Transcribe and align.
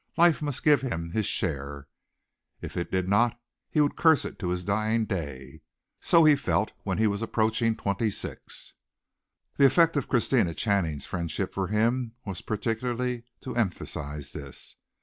Life 0.17 0.41
must 0.41 0.63
give 0.63 0.81
him 0.81 1.11
his 1.11 1.27
share. 1.27 1.87
If 2.59 2.75
it 2.75 2.89
did 2.89 3.07
not 3.07 3.39
he 3.69 3.79
would 3.81 3.95
curse 3.95 4.25
it 4.25 4.39
to 4.39 4.47
his 4.49 4.63
dying 4.63 5.05
day. 5.05 5.61
So 5.99 6.23
he 6.23 6.35
felt 6.35 6.71
when 6.83 6.97
he 6.97 7.05
was 7.05 7.21
approaching 7.21 7.75
twenty 7.75 8.09
six. 8.09 8.73
The 9.57 9.65
effect 9.67 9.95
of 9.95 10.09
Christina 10.09 10.55
Channing's 10.55 11.05
friendship 11.05 11.53
for 11.53 11.67
him 11.67 12.13
was 12.25 12.41
particularly 12.41 13.25
to 13.41 13.55
emphasize 13.55 14.31
this. 14.33 14.75